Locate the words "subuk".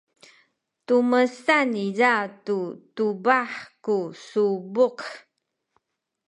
4.27-4.97